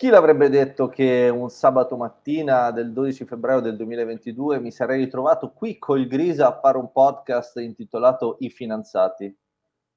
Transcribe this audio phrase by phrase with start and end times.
[0.00, 5.50] Chi l'avrebbe detto che un sabato mattina del 12 febbraio del 2022 mi sarei ritrovato
[5.50, 9.38] qui col Grisa a fare un podcast intitolato I finanziati?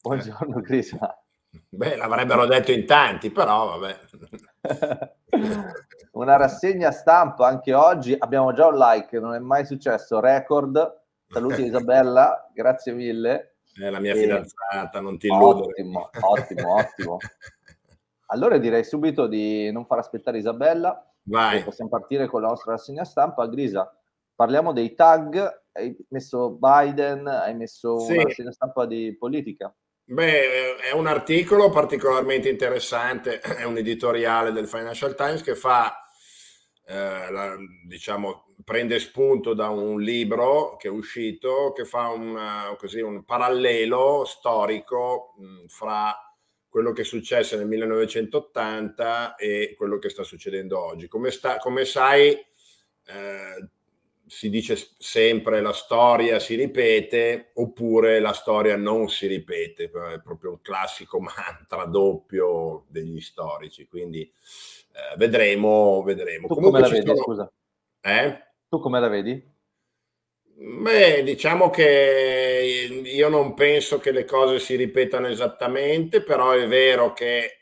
[0.01, 1.23] Buongiorno Grisa.
[1.69, 5.13] Beh, l'avrebbero detto in tanti, però vabbè.
[6.11, 11.01] Una rassegna stampa anche oggi, abbiamo già un like, non è mai successo, record.
[11.29, 13.55] Saluti Isabella, grazie mille.
[13.73, 14.17] È la mia e...
[14.17, 15.67] fidanzata, non ti illudo.
[15.67, 17.17] Ottimo, ottimo, ottimo.
[18.33, 21.07] Allora direi subito di non far aspettare Isabella.
[21.25, 21.63] Vai.
[21.63, 23.45] Possiamo partire con la nostra rassegna stampa.
[23.45, 23.95] Grisa,
[24.33, 25.61] parliamo dei tag.
[25.71, 28.13] Hai messo Biden, hai messo sì.
[28.13, 29.73] una rassegna stampa di politica.
[30.05, 36.07] Beh, è un articolo particolarmente interessante, è un editoriale del Financial Times che fa,
[36.85, 37.55] eh, la,
[37.87, 44.25] diciamo, prende spunto da un libro che è uscito che fa un, così, un parallelo
[44.25, 46.32] storico mh, fra
[46.73, 51.07] quello che è successo nel 1980 e quello che sta succedendo oggi.
[51.07, 53.69] Come, sta, come sai, eh,
[54.25, 60.49] si dice sempre la storia si ripete oppure la storia non si ripete, è proprio
[60.49, 66.47] un classico mantra doppio degli storici, quindi eh, vedremo, vedremo.
[66.47, 67.21] Tu Comunque come la vedi, sono...
[67.21, 67.51] scusa?
[68.01, 68.37] Eh?
[68.67, 69.52] Tu come la vedi?
[70.55, 77.11] Beh, diciamo che io non penso che le cose si ripetano esattamente, però è vero
[77.13, 77.53] che eh,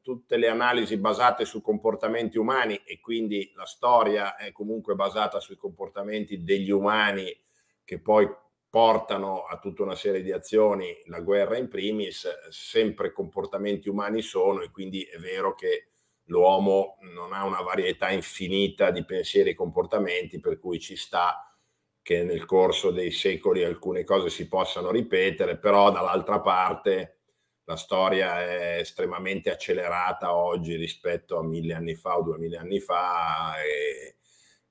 [0.00, 5.56] tutte le analisi basate su comportamenti umani e quindi la storia è comunque basata sui
[5.56, 7.36] comportamenti degli umani
[7.84, 8.28] che poi
[8.70, 14.60] portano a tutta una serie di azioni, la guerra in primis, sempre comportamenti umani sono
[14.62, 15.88] e quindi è vero che
[16.26, 21.45] l'uomo non ha una varietà infinita di pensieri e comportamenti per cui ci sta
[22.06, 27.16] che nel corso dei secoli alcune cose si possano ripetere, però dall'altra parte
[27.64, 33.54] la storia è estremamente accelerata oggi rispetto a mille anni fa o duemila anni fa
[33.60, 34.18] e,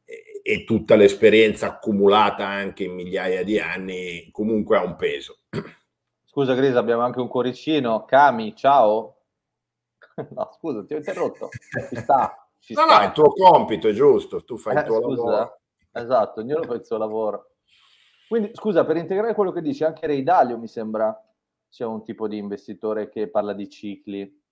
[0.06, 5.40] e, e tutta l'esperienza accumulata anche in migliaia di anni comunque ha un peso.
[6.24, 8.06] Scusa Grisa, abbiamo anche un cuoricino.
[8.06, 9.12] Cami, ciao.
[10.30, 11.50] No, scusa, ti ho interrotto.
[11.90, 12.48] Ci sta.
[12.60, 12.96] Ci no, sta.
[12.96, 14.46] no, è il tuo compito, è giusto.
[14.46, 15.24] Tu fai eh, il tuo scusa.
[15.26, 15.60] lavoro.
[15.98, 17.52] Esatto, ognuno fa il suo lavoro.
[18.28, 21.18] Quindi, scusa, per integrare quello che dici, anche Ray Dalio mi sembra
[21.70, 24.44] sia un tipo di investitore che parla di cicli.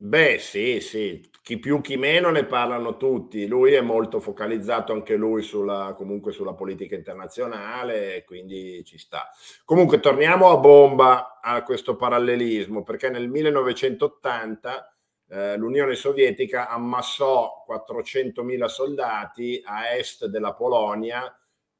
[0.00, 3.46] Beh, sì, sì, chi più chi meno ne parlano tutti.
[3.46, 9.28] Lui è molto focalizzato anche lui sulla, comunque sulla politica internazionale, quindi ci sta.
[9.66, 14.97] Comunque torniamo a bomba a questo parallelismo, perché nel 1980
[15.30, 21.32] eh, l'Unione Sovietica ammassò 400.000 soldati a est della Polonia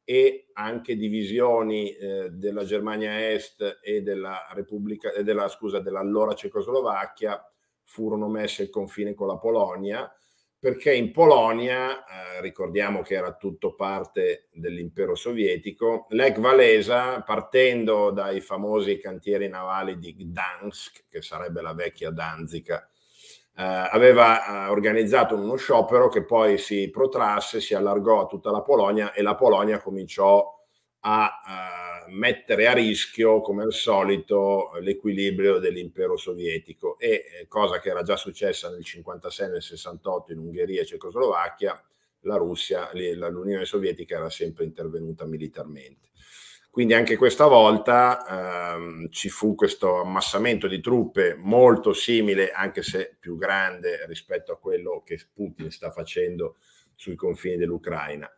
[0.04, 7.42] e anche divisioni eh, della Germania Est e della Repubblica, eh, della, scusa, dell'allora Cecoslovacchia
[7.82, 10.10] furono messe al confine con la Polonia
[10.60, 18.41] perché in Polonia, eh, ricordiamo che era tutto parte dell'impero sovietico, Lech Walesa, partendo dai
[18.41, 22.88] famosi cantieri navali di Gdansk, che sarebbe la vecchia Danzica
[23.62, 29.12] aveva eh, organizzato uno sciopero che poi si protrasse, si allargò a tutta la Polonia
[29.12, 30.56] e la Polonia cominciò
[31.00, 37.91] a eh, mettere a rischio, come al solito, l'equilibrio dell'impero sovietico e eh, cosa che
[37.91, 41.82] era già successa nel 56 e nel 68 in Ungheria e Cecoslovacchia,
[42.22, 46.10] la Russia, l'Unione Sovietica era sempre intervenuta militarmente.
[46.78, 53.16] Quindi anche questa volta ehm, ci fu questo ammassamento di truppe molto simile, anche se
[53.19, 56.59] più grande rispetto a quello che Putin sta facendo
[56.94, 58.33] sui confini dell'Ucraina.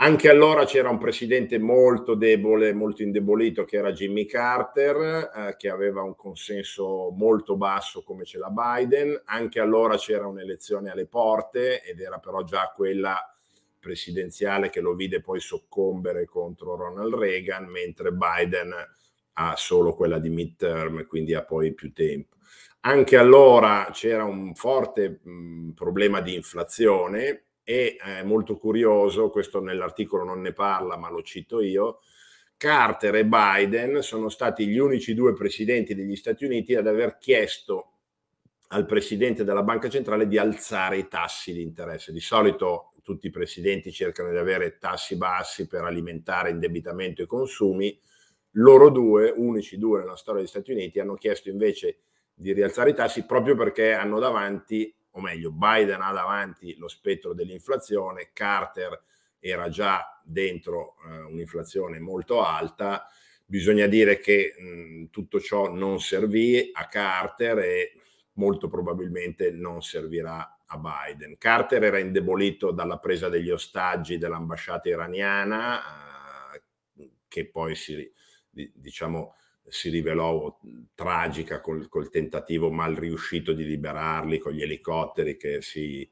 [0.00, 5.70] Anche allora c'era un presidente molto debole, molto indebolito, che era Jimmy Carter, eh, che
[5.70, 9.18] aveva un consenso molto basso come ce l'ha Biden.
[9.24, 13.18] Anche allora c'era un'elezione alle porte ed era però già quella
[13.78, 18.72] presidenziale che lo vide poi soccombere contro Ronald Reagan, mentre Biden
[19.34, 22.36] ha solo quella di midterm, quindi ha poi più tempo.
[22.80, 30.24] Anche allora c'era un forte mh, problema di inflazione e è molto curioso, questo nell'articolo
[30.24, 32.00] non ne parla ma lo cito io,
[32.56, 37.92] Carter e Biden sono stati gli unici due presidenti degli Stati Uniti ad aver chiesto
[38.68, 42.12] al presidente della banca centrale di alzare i tassi di interesse.
[42.12, 47.98] Di solito tutti i presidenti cercano di avere tassi bassi per alimentare indebitamento e consumi,
[48.52, 52.00] loro due, unici due nella storia degli Stati Uniti, hanno chiesto invece
[52.34, 57.32] di rialzare i tassi proprio perché hanno davanti, o meglio, Biden ha davanti lo spettro
[57.32, 59.00] dell'inflazione, Carter
[59.38, 63.06] era già dentro eh, un'inflazione molto alta,
[63.46, 67.92] bisogna dire che mh, tutto ciò non servì a Carter e
[68.34, 71.36] molto probabilmente non servirà a Biden.
[71.38, 75.80] Carter era indebolito dalla presa degli ostaggi dell'ambasciata iraniana,
[76.54, 78.10] eh, che poi si,
[78.50, 79.34] diciamo,
[79.66, 80.58] si rivelò
[80.94, 86.10] tragica col, col, tentativo mal riuscito di liberarli con gli elicotteri che si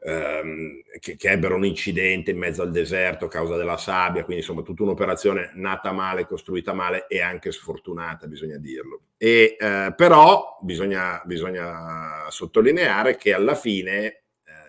[0.00, 4.42] ehm, che, che, ebbero un incidente in mezzo al deserto a causa della sabbia, quindi
[4.42, 9.02] insomma tutta un'operazione nata male, costruita male e anche sfortunata, bisogna dirlo.
[9.16, 14.22] E, eh, però bisogna, bisogna, sottolineare che alla fine eh,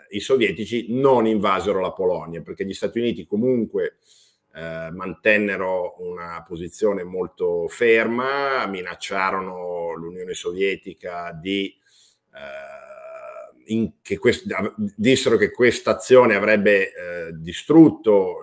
[0.10, 3.98] i sovietici non invasero la Polonia, perché gli Stati Uniti comunque
[4.54, 11.74] eh, mantennero una posizione molto ferma, minacciarono l'Unione Sovietica di
[12.34, 12.81] eh,
[13.68, 14.46] in, che quest,
[14.96, 18.42] dissero che questa azione avrebbe eh, distrutto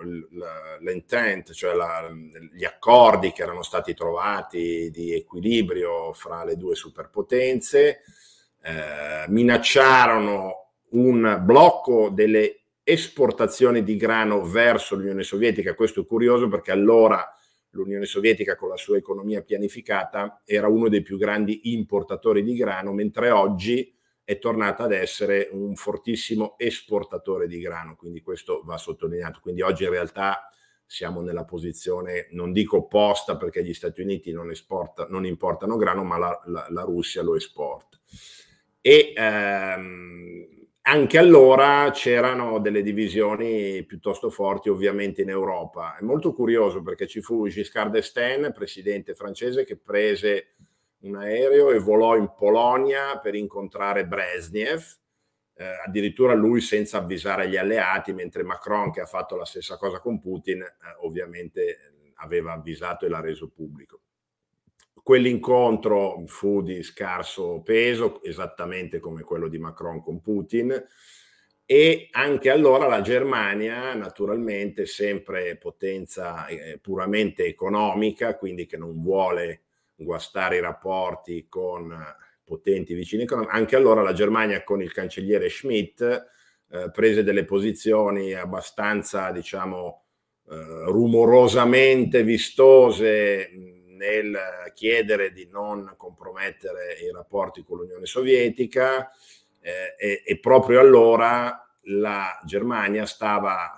[0.81, 2.09] l'intent, cioè la,
[2.51, 8.01] gli accordi che erano stati trovati di equilibrio fra le due superpotenze,
[8.61, 15.75] eh, minacciarono un blocco delle esportazioni di grano verso l'Unione Sovietica.
[15.75, 17.23] Questo è curioso perché allora
[17.71, 22.91] l'Unione Sovietica con la sua economia pianificata era uno dei più grandi importatori di grano,
[22.93, 23.93] mentre oggi
[24.29, 29.39] è tornata ad essere un fortissimo esportatore di grano, quindi questo va sottolineato.
[29.41, 30.47] Quindi oggi in realtà
[30.85, 36.03] siamo nella posizione, non dico opposta perché gli Stati Uniti non, esporta, non importano grano,
[36.03, 37.99] ma la, la, la, Russia lo esporta.
[38.81, 40.47] E ehm,
[40.81, 45.97] anche allora c'erano delle divisioni piuttosto forti ovviamente in Europa.
[45.97, 50.53] È molto curioso perché ci fu Giscard d'Estaing, presidente francese, che prese
[51.01, 54.83] un aereo e volò in Polonia per incontrare Brezhnev,
[55.53, 59.99] eh, addirittura lui senza avvisare gli alleati, mentre Macron, che ha fatto la stessa cosa
[59.99, 64.01] con Putin, eh, ovviamente aveva avvisato e l'ha reso pubblico.
[65.01, 70.85] Quell'incontro fu di scarso peso, esattamente come quello di Macron con Putin,
[71.65, 79.63] e anche allora la Germania, naturalmente sempre potenza eh, puramente economica, quindi che non vuole
[80.03, 81.95] guastare i rapporti con
[82.43, 88.33] potenti vicini economici, anche allora la Germania con il cancelliere Schmidt eh, prese delle posizioni
[88.33, 90.03] abbastanza, diciamo,
[90.49, 90.55] eh,
[90.85, 93.51] rumorosamente vistose
[93.99, 94.37] nel
[94.73, 99.11] chiedere di non compromettere i rapporti con l'Unione Sovietica
[99.59, 103.73] eh, e, e proprio allora la Germania stava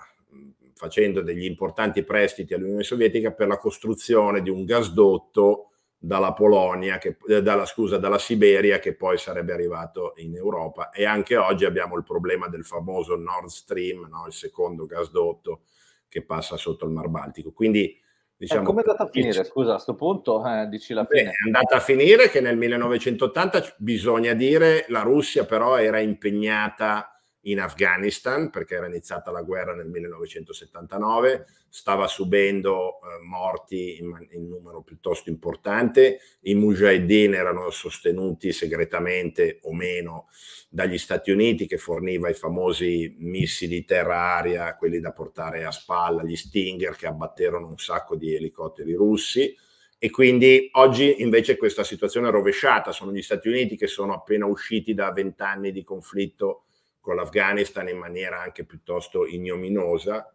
[0.74, 5.71] facendo degli importanti prestiti all'Unione Sovietica per la costruzione di un gasdotto
[6.04, 11.04] dalla Polonia, che, eh, dalla, scusa, dalla Siberia che poi sarebbe arrivato in Europa e
[11.04, 14.26] anche oggi abbiamo il problema del famoso Nord Stream, no?
[14.26, 15.60] il secondo gasdotto
[16.08, 17.52] che passa sotto il Mar Baltico.
[17.52, 17.96] Quindi
[18.36, 18.62] diciamo...
[18.62, 19.44] Eh, come è andata a finire?
[19.44, 21.22] Scusa, a questo punto eh, dici la fine.
[21.22, 27.11] Beh, è andata a finire che nel 1980, bisogna dire, la Russia però era impegnata
[27.42, 34.46] in Afghanistan perché era iniziata la guerra nel 1979, stava subendo eh, morti in, in,
[34.46, 40.28] numero piuttosto importante, i mujahideen erano sostenuti segretamente o meno
[40.68, 46.36] dagli Stati Uniti che forniva i famosi missili terra-aria, quelli da portare a spalla, gli
[46.36, 49.54] Stinger che abbatterono un sacco di elicotteri russi.
[49.98, 54.46] E quindi oggi invece questa situazione è rovesciata, sono gli Stati Uniti che sono appena
[54.46, 56.64] usciti da vent'anni di conflitto
[57.02, 60.34] con l'Afghanistan in maniera anche piuttosto ignominosa.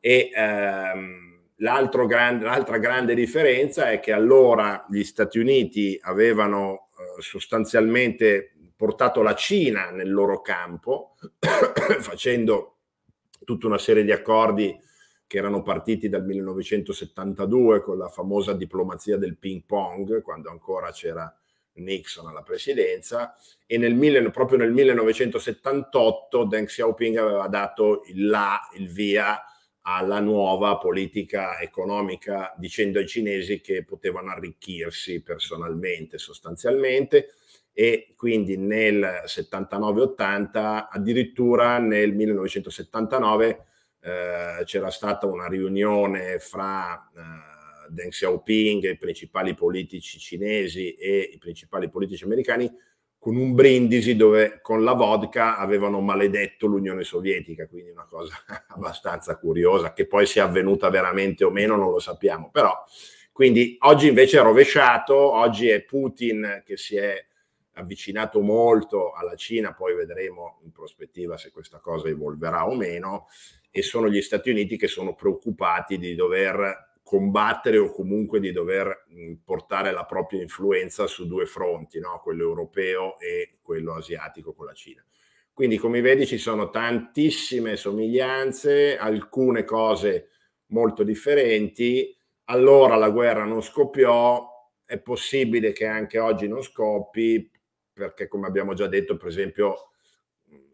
[0.00, 1.38] E ehm,
[2.06, 9.34] grande, l'altra grande differenza è che allora gli Stati Uniti avevano eh, sostanzialmente portato la
[9.34, 11.14] Cina nel loro campo,
[12.00, 12.78] facendo
[13.44, 14.76] tutta una serie di accordi
[15.26, 21.32] che erano partiti dal 1972 con la famosa diplomazia del ping pong, quando ancora c'era
[21.74, 23.34] Nixon alla presidenza
[23.66, 29.42] e nel, proprio nel 1978 Deng Xiaoping aveva dato il là, il via
[29.82, 37.34] alla nuova politica economica dicendo ai cinesi che potevano arricchirsi personalmente sostanzialmente
[37.72, 43.64] e quindi nel 79-80 addirittura nel 1979
[44.00, 47.49] eh, c'era stata una riunione fra eh,
[47.90, 52.70] Deng Xiaoping, i principali politici cinesi e i principali politici americani,
[53.18, 58.34] con un brindisi dove con la vodka avevano maledetto l'Unione Sovietica, quindi una cosa
[58.68, 62.74] abbastanza curiosa, che poi sia avvenuta veramente o meno non lo sappiamo, però
[63.30, 67.26] quindi oggi invece è rovesciato, oggi è Putin che si è
[67.74, 73.28] avvicinato molto alla Cina, poi vedremo in prospettiva se questa cosa evolverà o meno,
[73.70, 79.04] e sono gli Stati Uniti che sono preoccupati di dover combattere o comunque di dover
[79.44, 82.20] portare la propria influenza su due fronti, no?
[82.22, 85.04] quello europeo e quello asiatico con la Cina.
[85.52, 90.28] Quindi come vedi ci sono tantissime somiglianze, alcune cose
[90.66, 92.16] molto differenti.
[92.44, 94.46] Allora la guerra non scoppiò,
[94.84, 97.50] è possibile che anche oggi non scoppi,
[97.92, 99.89] perché come abbiamo già detto, per esempio,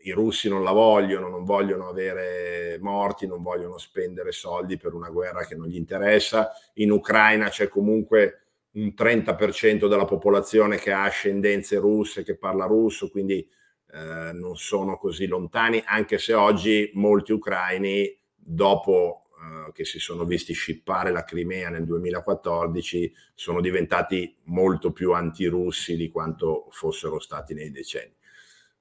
[0.03, 5.11] i russi non la vogliono, non vogliono avere morti, non vogliono spendere soldi per una
[5.11, 6.53] guerra che non gli interessa.
[6.75, 8.43] In Ucraina c'è comunque
[8.73, 13.49] un 30% della popolazione che ha ascendenze russe, che parla russo, quindi
[13.93, 20.25] eh, non sono così lontani, anche se oggi molti ucraini, dopo eh, che si sono
[20.25, 27.55] visti scippare la Crimea nel 2014, sono diventati molto più antirussi di quanto fossero stati
[27.55, 28.15] nei decenni.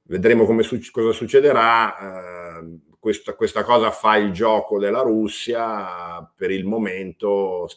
[0.08, 2.60] Vedremo come, cosa succederà.
[2.60, 7.68] Eh, questa, questa cosa fa il gioco della Russia, per il momento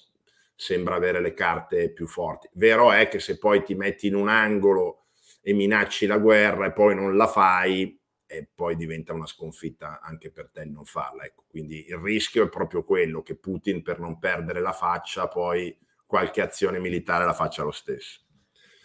[0.55, 2.49] sembra avere le carte più forti.
[2.55, 5.07] Vero è che se poi ti metti in un angolo
[5.41, 10.31] e minacci la guerra e poi non la fai, e poi diventa una sconfitta anche
[10.31, 11.25] per te non farla.
[11.25, 15.77] Ecco, quindi il rischio è proprio quello che Putin per non perdere la faccia poi
[16.07, 18.21] qualche azione militare la faccia lo stesso.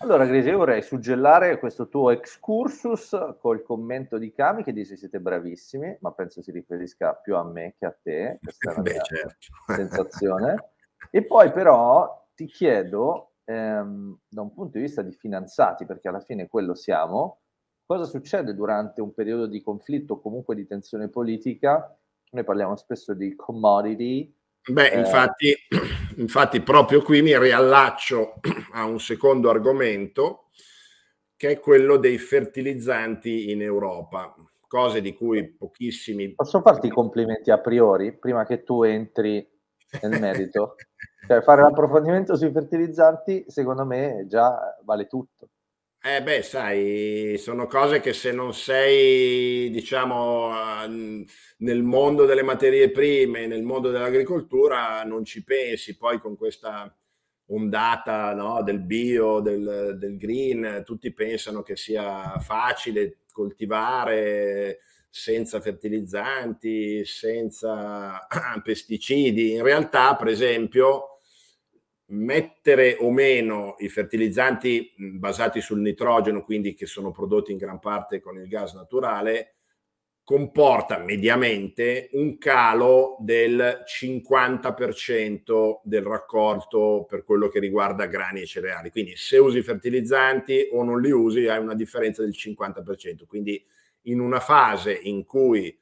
[0.04, 5.22] Allora, Grisi, io vorrei suggellare questo tuo excursus col commento di Cami che dice siete
[5.22, 9.02] bravissimi, ma penso si riferisca più a me che a te, questa è la Beh,
[9.02, 9.38] certo.
[9.66, 10.72] sensazione.
[11.10, 16.20] E poi però ti chiedo, ehm, da un punto di vista di finanziati, perché alla
[16.20, 17.40] fine quello siamo,
[17.86, 21.98] cosa succede durante un periodo di conflitto o comunque di tensione politica?
[22.32, 25.00] Noi parliamo spesso di commodity, Beh, eh.
[25.00, 25.54] infatti,
[26.18, 28.36] infatti proprio qui mi riallaccio
[28.74, 30.50] a un secondo argomento
[31.36, 34.34] che è quello dei fertilizzanti in Europa,
[34.66, 36.34] cose di cui pochissimi...
[36.36, 39.46] Posso farti i complimenti a priori, prima che tu entri
[40.02, 40.76] nel merito?
[41.28, 45.50] cioè, fare l'approfondimento sui fertilizzanti, secondo me, già vale tutto.
[46.06, 50.50] Eh beh, sai, sono cose che se non sei, diciamo,
[51.60, 55.96] nel mondo delle materie prime, nel mondo dell'agricoltura, non ci pensi.
[55.96, 56.94] Poi con questa
[57.48, 64.80] ondata no, del bio, del, del green, tutti pensano che sia facile coltivare
[65.10, 68.28] senza fertilizzanti, senza
[68.62, 69.54] pesticidi.
[69.54, 71.13] In realtà, per esempio,
[72.14, 78.20] mettere o meno i fertilizzanti basati sul nitrogeno, quindi che sono prodotti in gran parte
[78.22, 79.56] con il gas naturale,
[80.24, 88.90] comporta mediamente un calo del 50% del raccolto per quello che riguarda grani e cereali.
[88.90, 93.26] Quindi se usi fertilizzanti o non li usi hai una differenza del 50%.
[93.28, 93.62] Quindi
[94.04, 95.78] in una fase in cui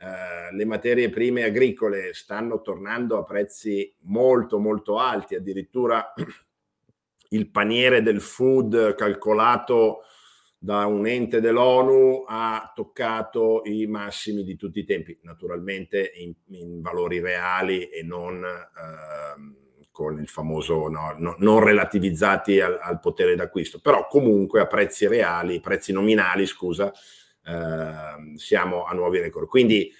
[0.00, 6.14] eh, le materie prime agricole stanno tornando a prezzi molto molto alti, addirittura
[7.30, 10.02] il paniere del food calcolato
[10.56, 16.80] da un ente dell'ONU ha toccato i massimi di tutti i tempi, naturalmente in, in
[16.80, 23.34] valori reali e non eh, con il famoso no, no, non relativizzati al, al, potere
[23.34, 26.92] d'acquisto, però comunque a prezzi reali, prezzi nominali, scusa,
[27.48, 29.48] Ehm, siamo a nuovi record.
[29.48, 29.90] Quindi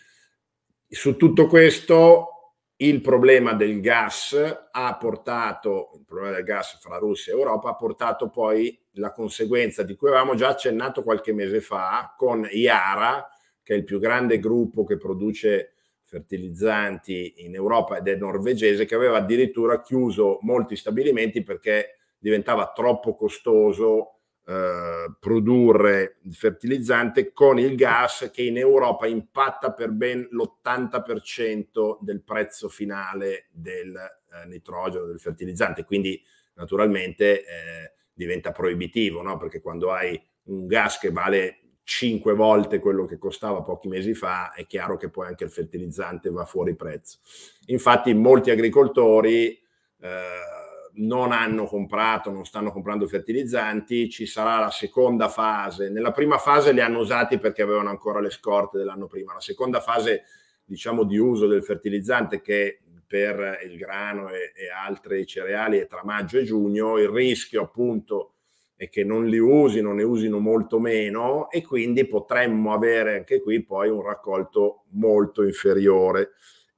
[0.86, 7.32] su tutto questo il problema del gas ha portato, il problema del gas fra Russia
[7.32, 12.14] e Europa ha portato poi la conseguenza di cui avevamo già accennato qualche mese fa
[12.16, 13.26] con Iara,
[13.62, 18.94] che è il più grande gruppo che produce fertilizzanti in Europa ed è norvegese, che
[18.94, 24.17] aveva addirittura chiuso molti stabilimenti perché diventava troppo costoso
[24.48, 32.22] eh, produrre il fertilizzante con il gas che in Europa impatta per ben l'80% del
[32.22, 35.84] prezzo finale del eh, nitrogeno, del fertilizzante.
[35.84, 36.18] Quindi
[36.54, 39.36] naturalmente eh, diventa proibitivo, no?
[39.36, 44.54] perché quando hai un gas che vale 5 volte quello che costava pochi mesi fa,
[44.54, 47.18] è chiaro che poi anche il fertilizzante va fuori prezzo.
[47.66, 49.60] Infatti molti agricoltori
[50.00, 50.57] eh,
[50.98, 55.90] non hanno comprato, non stanno comprando fertilizzanti, ci sarà la seconda fase.
[55.90, 59.34] Nella prima fase li hanno usati perché avevano ancora le scorte dell'anno prima.
[59.34, 60.24] La seconda fase,
[60.64, 66.02] diciamo, di uso del fertilizzante che per il grano e, e altri cereali è tra
[66.04, 68.34] maggio e giugno, il rischio appunto
[68.76, 73.64] è che non li usino, ne usino molto meno e quindi potremmo avere anche qui
[73.64, 76.30] poi un raccolto molto inferiore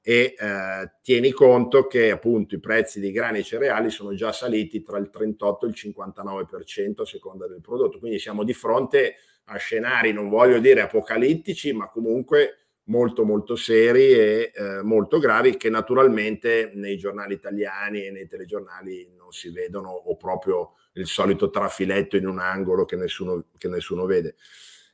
[0.03, 4.83] e eh, tieni conto che appunto i prezzi di grani e cereali sono già saliti
[4.83, 9.57] tra il 38 e il 59% a seconda del prodotto, quindi siamo di fronte a
[9.57, 12.55] scenari, non voglio dire apocalittici, ma comunque
[12.85, 19.13] molto molto seri e eh, molto gravi che naturalmente nei giornali italiani e nei telegiornali
[19.17, 24.07] non si vedono o proprio il solito trafiletto in un angolo che nessuno, che nessuno
[24.07, 24.35] vede.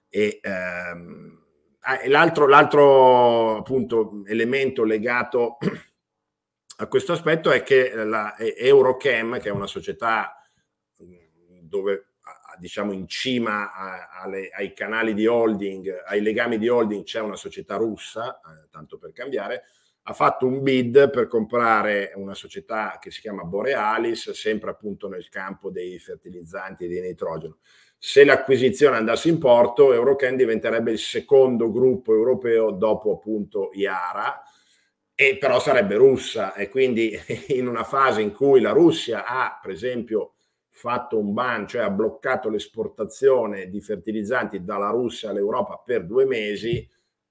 [0.08, 1.45] E, ehm,
[2.06, 5.58] l'altro, l'altro appunto elemento legato
[6.78, 10.40] a questo aspetto è che la Eurochem, che è una società
[11.62, 12.10] dove
[12.58, 17.36] diciamo in cima a, alle, ai canali di holding, ai legami di holding c'è una
[17.36, 19.64] società russa, eh, tanto per cambiare,
[20.08, 25.28] ha fatto un bid per comprare una società che si chiama Borealis, sempre appunto nel
[25.28, 27.58] campo dei fertilizzanti e di nitrogeno.
[27.98, 34.42] Se l'acquisizione andasse in porto, Eurochem diventerebbe il secondo gruppo europeo dopo appunto Iara,
[35.14, 36.54] e però sarebbe russa.
[36.54, 40.34] E quindi in una fase in cui la Russia ha, per esempio,
[40.68, 46.86] fatto un ban, cioè ha bloccato l'esportazione di fertilizzanti dalla Russia all'Europa per due mesi,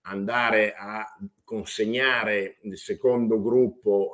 [0.07, 1.05] andare a
[1.43, 4.13] consegnare il secondo gruppo,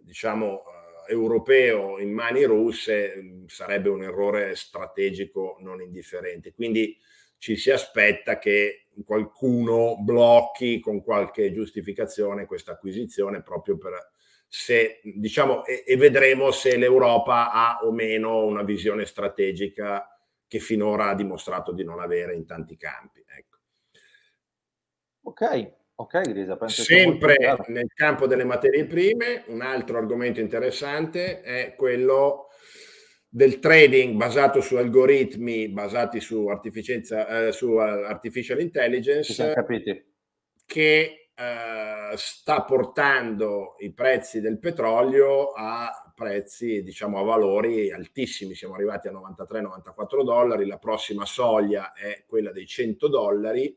[0.00, 0.62] diciamo,
[1.06, 6.52] europeo in mani russe sarebbe un errore strategico non indifferente.
[6.52, 6.96] Quindi
[7.38, 14.10] ci si aspetta che qualcuno blocchi con qualche giustificazione questa acquisizione proprio per
[14.46, 20.06] se diciamo e, e vedremo se l'Europa ha o meno una visione strategica
[20.46, 23.24] che finora ha dimostrato di non avere in tanti campi.
[23.26, 23.56] Ecco.
[25.22, 26.58] Ok, ok, Grisa.
[26.68, 27.36] Sempre
[27.68, 32.48] nel campo delle materie prime, un altro argomento interessante è quello
[33.28, 39.54] del trading basato su algoritmi basati su, eh, su artificial intelligence
[40.66, 48.54] che eh, sta portando i prezzi del petrolio a prezzi, diciamo, a valori altissimi.
[48.54, 53.76] Siamo arrivati a 93-94 dollari, la prossima soglia è quella dei 100 dollari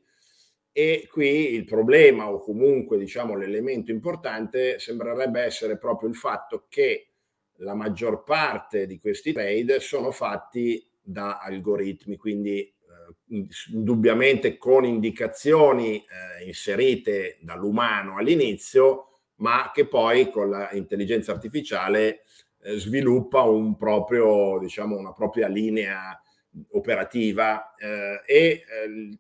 [0.78, 7.12] e qui il problema o comunque diciamo l'elemento importante sembrerebbe essere proprio il fatto che
[7.60, 15.96] la maggior parte di questi trade sono fatti da algoritmi, quindi eh, indubbiamente con indicazioni
[15.96, 22.24] eh, inserite dall'umano all'inizio, ma che poi con l'intelligenza artificiale
[22.64, 26.20] eh, sviluppa un proprio, diciamo, una propria linea
[26.72, 29.18] operativa eh, e eh,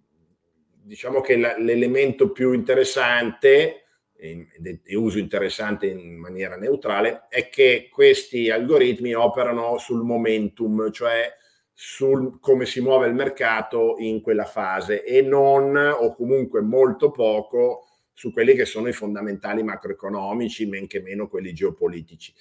[0.85, 3.81] diciamo che l'elemento più interessante
[4.17, 11.33] e uso interessante in maniera neutrale, è che questi algoritmi operano sul momentum, cioè
[11.73, 17.87] sul come si muove il mercato in quella fase e non o comunque molto poco
[18.13, 22.33] su quelli che sono i fondamentali macroeconomici, men che meno quelli geopolitici.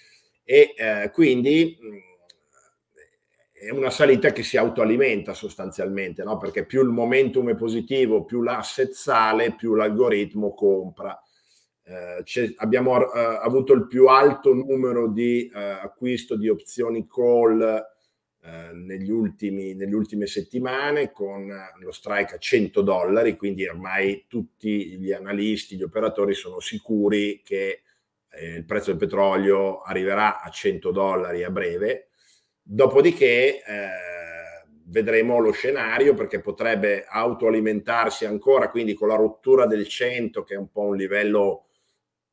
[0.45, 1.77] E eh, quindi
[3.67, 6.37] è una salita che si autoalimenta sostanzialmente, no?
[6.37, 11.19] perché più il momentum è positivo, più l'asset sale, più l'algoritmo compra.
[11.83, 17.61] Eh, abbiamo eh, avuto il più alto numero di eh, acquisto di opzioni call
[18.43, 24.99] eh, negli ultimi, nelle ultime settimane con lo strike a 100 dollari, quindi ormai tutti
[24.99, 27.83] gli analisti, gli operatori sono sicuri che
[28.31, 32.09] eh, il prezzo del petrolio arriverà a 100 dollari a breve.
[32.67, 33.89] Dopodiché eh,
[34.87, 40.57] vedremo lo scenario perché potrebbe autoalimentarsi ancora, quindi con la rottura del 100 che è
[40.57, 41.67] un po' un livello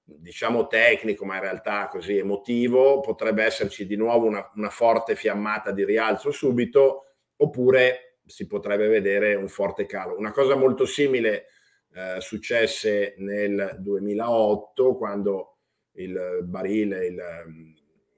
[0.03, 5.71] diciamo tecnico, ma in realtà così emotivo, potrebbe esserci di nuovo una, una forte fiammata
[5.71, 10.17] di rialzo subito, oppure si potrebbe vedere un forte calo.
[10.17, 11.47] Una cosa molto simile
[11.93, 15.57] eh, successe nel 2008 quando
[15.93, 17.21] il barile, il,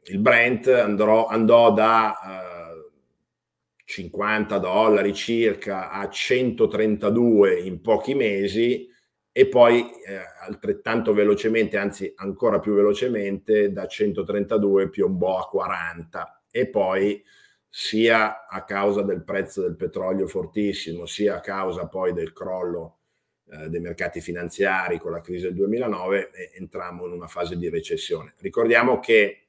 [0.06, 2.92] il Brent andrò, andò da eh,
[3.86, 8.89] 50 dollari circa a 132 in pochi mesi
[9.32, 16.68] e poi eh, altrettanto velocemente, anzi ancora più velocemente, da 132 piombò a 40 e
[16.68, 17.24] poi
[17.68, 22.98] sia a causa del prezzo del petrolio fortissimo, sia a causa poi del crollo
[23.50, 27.70] eh, dei mercati finanziari con la crisi del 2009, eh, entrammo in una fase di
[27.70, 28.34] recessione.
[28.38, 29.43] Ricordiamo che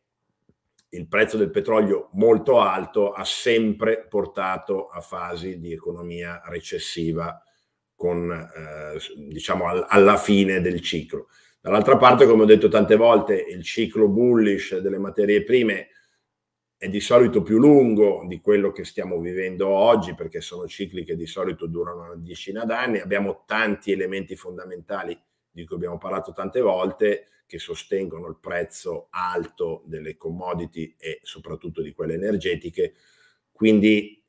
[0.95, 7.43] il prezzo del petrolio molto alto ha sempre portato a fasi di economia recessiva
[7.95, 11.29] con, eh, diciamo, al, alla fine del ciclo.
[11.61, 15.89] Dall'altra parte, come ho detto tante volte, il ciclo bullish delle materie prime
[16.77, 21.17] è di solito più lungo di quello che stiamo vivendo oggi, perché sono cicli che
[21.17, 22.99] di solito durano una decina d'anni.
[22.99, 25.19] Abbiamo tanti elementi fondamentali
[25.55, 31.81] di cui abbiamo parlato tante volte, che sostengono il prezzo alto delle commodity e soprattutto
[31.81, 32.95] di quelle energetiche.
[33.53, 34.21] Quindi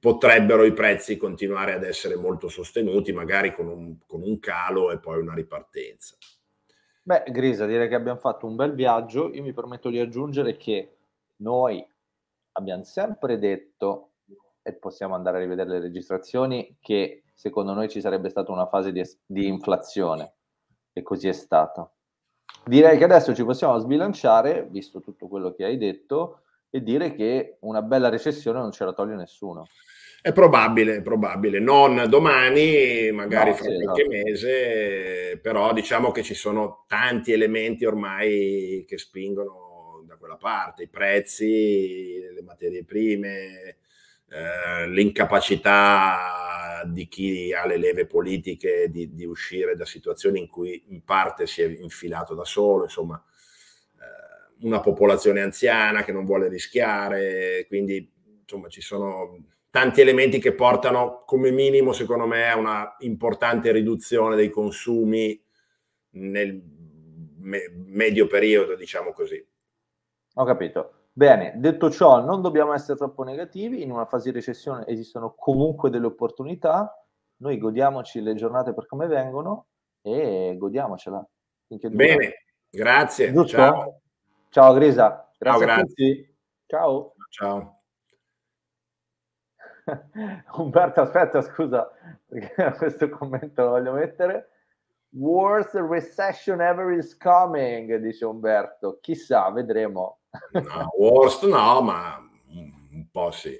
[0.00, 4.98] potrebbero i prezzi continuare ad essere molto sostenuti, magari con un, con un calo e
[4.98, 6.16] poi una ripartenza.
[7.02, 9.32] Beh, Grisa, direi che abbiamo fatto un bel viaggio.
[9.32, 10.96] Io mi permetto di aggiungere che
[11.36, 11.86] noi
[12.52, 14.12] abbiamo sempre detto,
[14.62, 18.92] e possiamo andare a rivedere le registrazioni, che secondo noi ci sarebbe stata una fase
[18.92, 20.34] di, di inflazione,
[20.98, 21.90] e così è stato.
[22.64, 27.58] Direi che adesso ci possiamo sbilanciare, visto tutto quello che hai detto, e dire che
[27.60, 29.66] una bella recessione non ce la toglie nessuno.
[30.22, 34.16] È probabile, è probabile, non domani, magari no, fra sì, qualche esatto.
[34.24, 40.88] mese, però diciamo che ci sono tanti elementi ormai che spingono da quella parte, i
[40.88, 43.76] prezzi, le materie prime,
[44.28, 50.84] eh, l'incapacità di chi ha le leve politiche di, di, uscire da situazioni in cui
[50.88, 53.22] in parte si è infilato da solo, insomma,
[53.94, 58.12] eh, una popolazione anziana che non vuole rischiare, quindi
[58.42, 64.34] insomma ci sono tanti elementi che portano come minimo, secondo me, a una importante riduzione
[64.34, 65.38] dei consumi
[66.10, 66.62] nel
[67.38, 69.44] me- medio periodo, diciamo così.
[70.34, 71.05] Ho capito.
[71.16, 75.88] Bene, detto ciò, non dobbiamo essere troppo negativi, in una fase di recessione esistono comunque
[75.88, 76.94] delle opportunità,
[77.36, 79.68] noi godiamoci le giornate per come vengono
[80.02, 81.26] e godiamocela.
[81.88, 83.32] Bene, grazie.
[83.32, 83.56] Giusto?
[83.56, 84.00] Ciao.
[84.50, 86.34] Ciao Grisa, grazie, Ciao, grazie.
[86.66, 87.14] Ciao.
[87.30, 87.80] Ciao.
[90.58, 91.90] Umberto, aspetta, scusa,
[92.26, 94.50] perché questo commento lo voglio mettere.
[95.14, 98.98] Worst recession ever is coming, dice Umberto.
[99.00, 100.18] Chissà, vedremo.
[100.52, 103.54] No, worst no, ma un po' sì.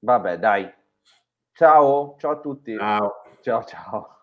[0.00, 0.72] Vabbè, dai.
[1.52, 2.76] Ciao, ciao a tutti.
[2.76, 3.12] Ciao.
[3.40, 4.15] Ciao, ciao.